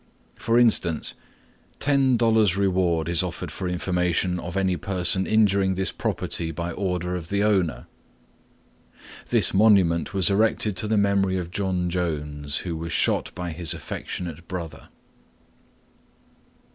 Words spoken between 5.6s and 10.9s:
this property by order of the owner." "This monument was erected to